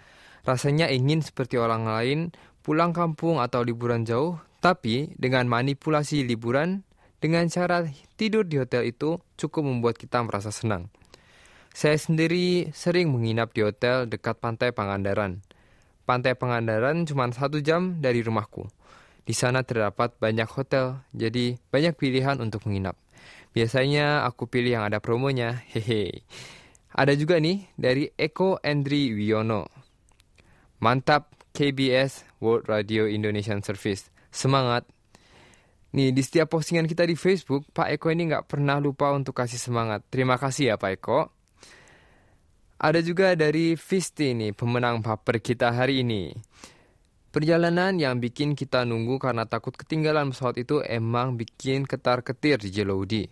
Rasanya 0.42 0.90
ingin 0.90 1.22
seperti 1.22 1.62
orang 1.62 1.86
lain 1.86 2.34
pulang 2.66 2.94
kampung 2.94 3.42
atau 3.42 3.62
liburan 3.62 4.06
jauh, 4.06 4.38
tapi 4.62 5.14
dengan 5.18 5.50
manipulasi 5.50 6.26
liburan, 6.26 6.86
dengan 7.22 7.46
cara 7.50 7.86
tidur 8.18 8.46
di 8.46 8.58
hotel 8.58 8.90
itu 8.90 9.22
cukup 9.38 9.62
membuat 9.66 9.98
kita 9.98 10.22
merasa 10.26 10.50
senang. 10.50 10.90
Saya 11.72 11.96
sendiri 11.96 12.74
sering 12.76 13.14
menginap 13.14 13.56
di 13.56 13.64
hotel 13.64 14.10
dekat 14.10 14.42
pantai 14.42 14.76
Pangandaran. 14.76 15.40
Pantai 16.04 16.36
Pangandaran 16.36 17.08
cuma 17.08 17.30
satu 17.32 17.64
jam 17.64 18.02
dari 18.02 18.20
rumahku. 18.26 18.68
Di 19.24 19.38
sana 19.38 19.62
terdapat 19.64 20.18
banyak 20.18 20.50
hotel, 20.50 21.00
jadi 21.16 21.62
banyak 21.70 21.96
pilihan 21.96 22.42
untuk 22.42 22.68
menginap. 22.68 22.98
Biasanya 23.56 24.28
aku 24.28 24.50
pilih 24.50 24.82
yang 24.82 24.84
ada 24.84 25.00
promonya, 25.00 25.64
hehe. 25.72 26.26
Ada 26.92 27.16
juga 27.16 27.40
nih 27.40 27.72
dari 27.80 28.12
Eko 28.20 28.60
Andri 28.60 29.16
Wiono. 29.16 29.81
Mantap 30.82 31.38
KBS 31.54 32.26
World 32.42 32.66
Radio 32.66 33.06
Indonesian 33.06 33.62
Service. 33.62 34.10
Semangat. 34.34 34.82
Nih 35.94 36.10
di 36.10 36.26
setiap 36.26 36.58
postingan 36.58 36.90
kita 36.90 37.06
di 37.06 37.14
Facebook, 37.14 37.70
Pak 37.70 37.94
Eko 37.94 38.10
ini 38.10 38.34
nggak 38.34 38.50
pernah 38.50 38.82
lupa 38.82 39.14
untuk 39.14 39.38
kasih 39.38 39.62
semangat. 39.62 40.02
Terima 40.10 40.42
kasih 40.42 40.74
ya 40.74 40.76
Pak 40.82 40.92
Eko. 40.98 41.30
Ada 42.82 43.06
juga 43.06 43.38
dari 43.38 43.78
Visti 43.78 44.34
nih, 44.34 44.58
pemenang 44.58 45.06
paper 45.06 45.38
kita 45.38 45.70
hari 45.70 46.02
ini. 46.02 46.34
Perjalanan 47.30 48.02
yang 48.02 48.18
bikin 48.18 48.58
kita 48.58 48.82
nunggu 48.82 49.22
karena 49.22 49.46
takut 49.46 49.78
ketinggalan 49.78 50.34
pesawat 50.34 50.66
itu 50.66 50.82
emang 50.82 51.38
bikin 51.38 51.86
ketar-ketir 51.86 52.58
di 52.58 52.74
Jelodi. 52.74 53.30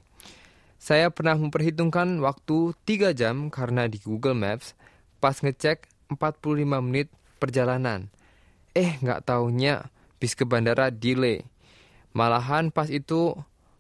Saya 0.78 1.10
pernah 1.10 1.34
memperhitungkan 1.34 2.22
waktu 2.22 2.78
3 2.86 3.18
jam 3.18 3.50
karena 3.50 3.90
di 3.90 3.98
Google 3.98 4.38
Maps 4.38 4.78
pas 5.18 5.34
ngecek 5.42 5.90
45 6.14 6.86
menit 6.86 7.10
perjalanan. 7.40 8.12
Eh, 8.76 9.00
nggak 9.02 9.26
taunya 9.26 9.88
bis 10.20 10.36
ke 10.36 10.44
bandara 10.44 10.92
delay. 10.92 11.42
Malahan 12.12 12.70
pas 12.70 12.92
itu 12.92 13.34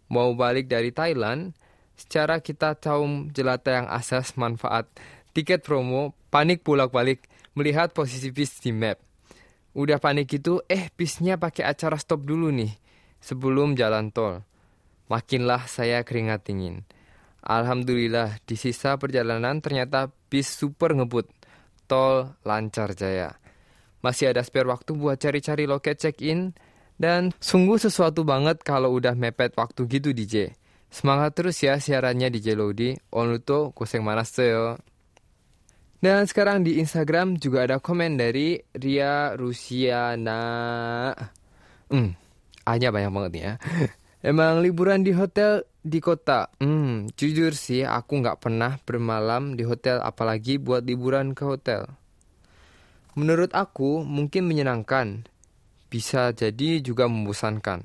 mau 0.09 0.33
balik 0.33 0.71
dari 0.71 0.89
Thailand, 0.95 1.53
secara 1.99 2.39
kita 2.39 2.73
tahu 2.79 3.29
jelata 3.35 3.83
yang 3.83 3.87
asas 3.91 4.33
manfaat 4.39 4.87
tiket 5.35 5.61
promo, 5.61 6.17
panik 6.33 6.65
pulak 6.65 6.89
balik 6.89 7.27
melihat 7.53 7.91
posisi 7.93 8.31
bis 8.33 8.57
di 8.63 8.71
map. 8.71 8.97
Udah 9.77 10.01
panik 10.01 10.27
gitu, 10.31 10.65
eh 10.65 10.89
bisnya 10.95 11.37
pakai 11.37 11.67
acara 11.67 11.99
stop 11.99 12.25
dulu 12.25 12.49
nih 12.49 12.73
sebelum 13.21 13.77
jalan 13.77 14.09
tol. 14.09 14.41
Makinlah 15.09 15.69
saya 15.69 16.01
keringat 16.05 16.45
dingin. 16.45 16.85
Alhamdulillah 17.39 18.43
di 18.43 18.59
sisa 18.59 18.99
perjalanan 18.99 19.63
ternyata 19.63 20.11
bis 20.29 20.49
super 20.49 20.93
ngebut. 20.93 21.29
Tol 21.89 22.35
lancar 22.45 22.93
jaya. 22.93 23.33
Masih 23.99 24.31
ada 24.31 24.39
spare 24.43 24.71
waktu 24.71 24.95
buat 24.95 25.19
cari-cari 25.19 25.67
loket 25.67 25.99
check-in 25.99 26.55
dan 26.99 27.35
sungguh 27.39 27.79
sesuatu 27.79 28.23
banget 28.27 28.63
kalau 28.63 28.95
udah 28.95 29.15
mepet 29.15 29.55
waktu 29.55 29.87
gitu 29.87 30.15
DJ. 30.15 30.55
Semangat 30.89 31.37
terus 31.37 31.59
ya 31.61 31.77
siarannya 31.77 32.33
DJ 32.33 32.57
Lodi. 32.57 32.97
Onuto 33.13 33.75
kuseng 33.77 34.01
manas 34.01 34.33
yo. 34.35 34.79
Dan 35.99 36.23
sekarang 36.25 36.63
di 36.63 36.79
Instagram 36.79 37.35
juga 37.35 37.67
ada 37.67 37.77
komen 37.83 38.15
dari 38.15 38.55
Ria 38.71 39.35
Rusiana. 39.35 40.41
Hmm, 41.91 42.15
hanya 42.63 42.89
banyak 42.89 43.11
banget 43.11 43.31
nih 43.35 43.43
ya. 43.43 43.53
Emang 44.31 44.63
liburan 44.63 45.03
di 45.03 45.11
hotel 45.11 45.67
di 45.83 45.99
kota. 45.99 46.47
Hmm, 46.63 47.11
jujur 47.19 47.51
sih 47.51 47.83
aku 47.83 48.23
nggak 48.23 48.39
pernah 48.39 48.79
bermalam 48.83 49.59
di 49.59 49.67
hotel 49.67 49.99
apalagi 49.99 50.55
buat 50.55 50.87
liburan 50.87 51.35
ke 51.35 51.43
hotel. 51.43 51.98
Menurut 53.19 53.51
aku 53.51 54.07
mungkin 54.07 54.47
menyenangkan. 54.47 55.27
Bisa 55.91 56.31
jadi 56.31 56.79
juga 56.79 57.11
membosankan. 57.11 57.83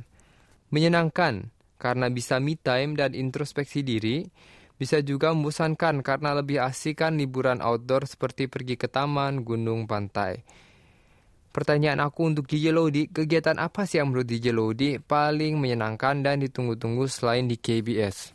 Menyenangkan 0.71 1.51
karena 1.83 2.07
bisa 2.07 2.39
me 2.39 2.55
time 2.55 2.95
dan 2.95 3.19
introspeksi 3.19 3.83
diri 3.83 4.31
bisa 4.75 5.03
juga 5.03 5.31
membosankan 5.35 6.03
karena 6.03 6.35
lebih 6.39 6.63
asik 6.63 7.03
kan 7.03 7.19
liburan 7.19 7.63
outdoor 7.63 8.07
seperti 8.11 8.51
pergi 8.51 8.75
ke 8.75 8.91
taman, 8.91 9.47
gunung, 9.47 9.87
pantai. 9.87 10.43
Pertanyaan 11.55 12.03
aku 12.03 12.27
untuk 12.27 12.51
DJ 12.51 12.75
Lodi, 12.75 13.07
kegiatan 13.07 13.59
apa 13.63 13.87
sih 13.87 14.03
yang 14.03 14.11
menurut 14.11 14.27
DJ 14.27 14.51
Lodi 14.51 14.99
paling 14.99 15.63
menyenangkan 15.63 16.27
dan 16.27 16.43
ditunggu-tunggu 16.43 17.07
selain 17.07 17.47
di 17.47 17.55
KBS? 17.55 18.35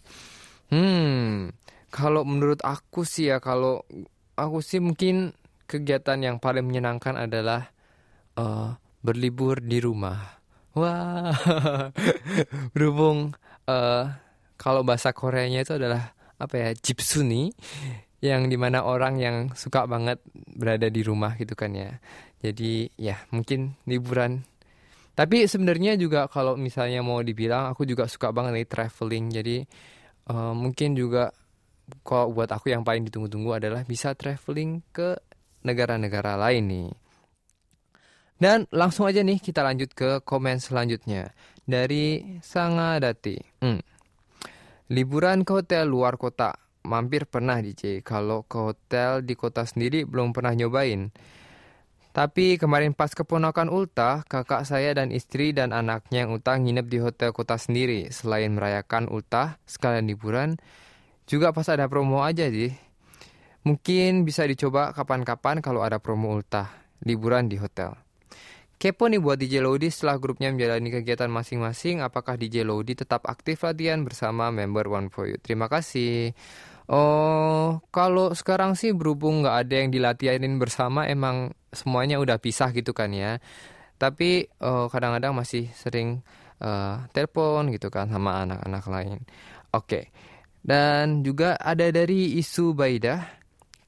Hmm, 0.71 1.51
kalau 1.91 2.23
menurut 2.23 2.63
aku 2.63 3.03
sih 3.03 3.27
ya, 3.27 3.43
kalau 3.43 3.83
aku 4.39 4.63
sih 4.63 4.79
mungkin 4.79 5.35
kegiatan 5.69 6.17
yang 6.17 6.41
paling 6.41 6.65
menyenangkan 6.65 7.13
adalah 7.13 7.69
uh, 8.33 8.73
berlibur 9.05 9.61
di 9.61 9.77
rumah. 9.77 10.41
Wah, 10.73 11.29
berhubung 12.73 13.37
uh, 13.69 14.03
kalau 14.57 14.81
bahasa 14.81 15.13
Koreanya 15.13 15.61
itu 15.61 15.77
adalah 15.77 16.17
apa 16.39 16.55
ya 16.55 16.69
nih 17.21 17.51
yang 18.19 18.47
di 18.47 18.57
mana 18.59 18.83
orang 18.83 19.19
yang 19.19 19.35
suka 19.55 19.87
banget 19.87 20.19
berada 20.33 20.89
di 20.89 21.01
rumah 21.05 21.37
gitu 21.37 21.53
kan 21.53 21.71
ya. 21.77 22.01
Jadi 22.41 22.89
ya 22.99 23.21
mungkin 23.31 23.77
liburan. 23.87 24.43
Tapi 25.15 25.47
sebenarnya 25.47 25.99
juga 25.99 26.31
kalau 26.31 26.55
misalnya 26.55 27.03
mau 27.03 27.19
dibilang 27.19 27.71
aku 27.71 27.83
juga 27.83 28.07
suka 28.07 28.31
banget 28.31 28.63
nih 28.63 28.67
traveling. 28.67 29.25
Jadi 29.31 29.57
uh, 30.31 30.55
mungkin 30.55 30.95
juga 30.95 31.31
kalau 32.03 32.31
buat 32.31 32.51
aku 32.51 32.71
yang 32.71 32.83
paling 32.85 33.07
ditunggu-tunggu 33.07 33.59
adalah 33.59 33.81
bisa 33.83 34.13
traveling 34.15 34.83
ke 34.93 35.17
negara-negara 35.65 36.39
lain 36.39 36.63
nih 36.67 36.89
dan 38.39 38.63
langsung 38.71 39.03
aja 39.03 39.19
nih 39.19 39.35
kita 39.43 39.59
lanjut 39.59 39.91
ke 39.91 40.23
komen 40.23 40.63
selanjutnya 40.63 41.35
dari 41.67 42.39
Sangadati. 42.39 43.35
Hmm. 43.59 43.83
Liburan 44.89 45.43
ke 45.43 45.59
hotel 45.59 45.91
luar 45.91 46.15
kota, 46.15 46.55
mampir 46.87 47.27
pernah 47.27 47.59
DJ. 47.59 47.99
Kalau 47.99 48.47
ke 48.47 48.57
hotel 48.57 49.27
di 49.27 49.35
kota 49.35 49.67
sendiri 49.67 50.07
belum 50.07 50.31
pernah 50.31 50.55
nyobain. 50.55 51.11
Tapi 52.09 52.57
kemarin 52.57 52.97
pas 52.97 53.13
keponakan 53.13 53.69
Ulta, 53.69 54.25
kakak 54.25 54.65
saya 54.65 54.97
dan 54.97 55.13
istri 55.13 55.53
dan 55.53 55.75
anaknya 55.75 56.25
yang 56.25 56.33
Ulta 56.33 56.57
nginep 56.57 56.87
di 56.89 56.97
hotel 57.03 57.35
kota 57.35 57.59
sendiri. 57.59 58.09
Selain 58.09 58.49
merayakan 58.55 59.11
Ulta, 59.11 59.61
sekalian 59.69 60.09
liburan, 60.09 60.57
juga 61.29 61.53
pas 61.53 61.69
ada 61.69 61.85
promo 61.85 62.25
aja 62.25 62.49
sih. 62.49 62.73
Mungkin 63.67 64.23
bisa 64.23 64.47
dicoba 64.47 64.95
kapan-kapan 64.95 65.59
kalau 65.59 65.83
ada 65.83 65.99
promo 65.99 66.31
Ulta, 66.31 66.71
liburan 67.03 67.51
di 67.51 67.59
hotel. 67.59 67.91
Kepo 68.79 69.11
nih 69.11 69.19
buat 69.19 69.35
DJ 69.35 69.59
Lodi 69.59 69.91
setelah 69.91 70.15
grupnya 70.15 70.55
menjalani 70.55 70.87
kegiatan 70.87 71.27
masing-masing, 71.27 71.99
apakah 71.99 72.39
DJ 72.39 72.63
Lodi 72.63 72.95
tetap 72.95 73.27
aktif 73.27 73.67
latihan 73.67 74.07
bersama 74.07 74.47
member 74.55 74.87
One 74.87 75.11
For 75.11 75.27
You? 75.27 75.35
Terima 75.35 75.67
kasih. 75.67 76.31
Oh, 76.87 77.83
kalau 77.91 78.31
sekarang 78.31 78.79
sih 78.79 78.95
berhubung 78.95 79.43
nggak 79.43 79.67
ada 79.67 79.75
yang 79.83 79.91
dilatihanin 79.91 80.55
bersama, 80.55 81.11
emang 81.11 81.51
semuanya 81.75 82.23
udah 82.23 82.39
pisah 82.39 82.71
gitu 82.71 82.95
kan 82.95 83.11
ya. 83.11 83.43
Tapi 83.99 84.47
oh, 84.63 84.87
kadang-kadang 84.87 85.35
masih 85.35 85.67
sering 85.75 86.23
uh, 86.63 87.03
telepon 87.11 87.75
gitu 87.75 87.91
kan 87.91 88.07
sama 88.07 88.47
anak-anak 88.47 88.85
lain. 88.87 89.17
Oke. 89.75 89.83
Okay. 89.83 90.03
Dan 90.59 91.23
juga 91.23 91.55
ada 91.59 91.87
dari 91.91 92.39
isu 92.39 92.75
Baida. 92.75 93.38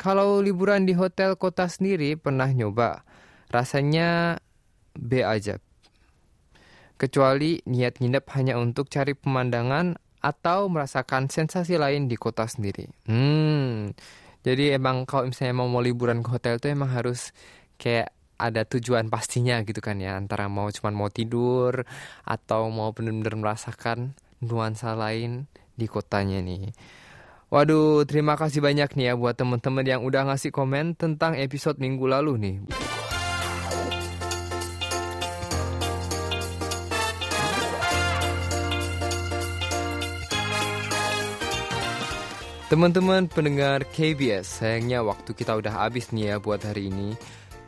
Kalau 0.02 0.42
liburan 0.42 0.90
di 0.90 0.98
hotel 0.98 1.38
kota 1.38 1.70
sendiri 1.70 2.18
pernah 2.18 2.50
nyoba. 2.50 3.06
Rasanya 3.54 4.42
B 4.98 5.22
aja. 5.22 5.62
Kecuali 6.98 7.62
niat 7.70 8.02
nginep 8.02 8.26
hanya 8.34 8.58
untuk 8.58 8.90
cari 8.90 9.14
pemandangan 9.14 10.02
atau 10.26 10.74
merasakan 10.74 11.30
sensasi 11.30 11.78
lain 11.78 12.10
di 12.10 12.18
kota 12.18 12.50
sendiri. 12.50 12.90
Hmm, 13.06 13.94
jadi 14.42 14.82
emang 14.82 15.06
kalau 15.06 15.30
misalnya 15.30 15.54
mau, 15.54 15.70
mau 15.70 15.86
liburan 15.86 16.26
ke 16.26 16.34
hotel 16.34 16.58
itu 16.58 16.74
emang 16.74 16.90
harus 16.90 17.30
kayak 17.78 18.10
ada 18.42 18.66
tujuan 18.66 19.06
pastinya 19.14 19.62
gitu 19.62 19.86
kan 19.86 20.02
ya 20.02 20.18
antara 20.18 20.50
mau 20.50 20.66
cuma 20.74 20.90
mau 20.90 21.14
tidur 21.14 21.86
atau 22.26 22.74
mau 22.74 22.90
benar-benar 22.90 23.38
merasakan 23.38 24.18
nuansa 24.42 24.98
lain 24.98 25.46
di 25.78 25.86
kotanya 25.86 26.42
nih. 26.42 26.74
Waduh, 27.52 28.08
terima 28.08 28.40
kasih 28.40 28.64
banyak 28.64 28.96
nih 28.96 29.12
ya 29.12 29.14
buat 29.20 29.36
teman-teman 29.36 29.84
yang 29.84 30.08
udah 30.08 30.24
ngasih 30.24 30.56
komen 30.56 30.96
tentang 30.96 31.36
episode 31.36 31.84
minggu 31.84 32.08
lalu 32.08 32.40
nih. 32.40 32.56
Teman-teman 42.72 43.28
pendengar 43.28 43.84
KBS, 43.84 44.64
sayangnya 44.64 45.04
waktu 45.04 45.36
kita 45.36 45.60
udah 45.60 45.76
habis 45.76 46.16
nih 46.16 46.32
ya 46.32 46.36
buat 46.40 46.64
hari 46.64 46.88
ini. 46.88 47.20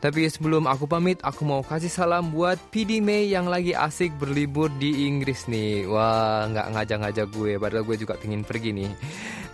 Tapi 0.03 0.27
sebelum 0.27 0.67
aku 0.67 0.83
pamit, 0.83 1.23
aku 1.23 1.47
mau 1.47 1.63
kasih 1.63 1.87
salam 1.87 2.35
buat 2.35 2.59
PD 2.75 2.99
May 2.99 3.31
yang 3.31 3.47
lagi 3.47 3.71
asik 3.71 4.11
berlibur 4.19 4.67
di 4.75 5.07
Inggris 5.07 5.47
nih. 5.47 5.87
Wah, 5.87 6.43
nggak 6.51 6.75
ngajak-ngajak 6.75 7.27
gue, 7.31 7.55
padahal 7.55 7.87
gue 7.87 7.97
juga 8.03 8.19
pengen 8.19 8.43
pergi 8.43 8.75
nih. 8.75 8.91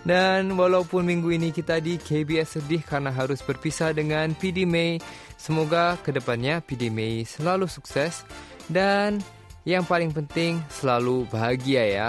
Dan 0.02 0.58
walaupun 0.58 1.06
minggu 1.06 1.30
ini 1.38 1.54
kita 1.54 1.78
di 1.78 2.02
KBS 2.02 2.58
sedih 2.58 2.82
karena 2.82 3.14
harus 3.14 3.46
berpisah 3.46 3.94
dengan 3.94 4.34
PD 4.34 4.66
May, 4.66 4.98
semoga 5.38 5.94
ke 6.02 6.10
depannya 6.10 6.58
PD 6.58 6.90
May 6.90 7.22
selalu 7.22 7.70
sukses 7.70 8.26
dan 8.66 9.22
yang 9.62 9.86
paling 9.86 10.10
penting 10.10 10.58
selalu 10.66 11.30
bahagia 11.30 11.86
ya. 11.86 12.08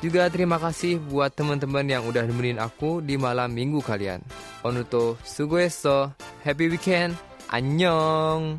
Juga 0.00 0.32
terima 0.32 0.56
kasih 0.56 0.96
buat 0.96 1.36
teman-teman 1.36 1.84
yang 1.84 2.08
udah 2.08 2.24
nemenin 2.24 2.56
aku 2.56 3.04
di 3.04 3.20
malam 3.20 3.52
minggu 3.52 3.84
kalian. 3.84 4.24
Onuto 4.64 5.20
sugoeso, 5.20 6.16
happy 6.40 6.72
weekend, 6.72 7.12
annyeong! 7.52 8.56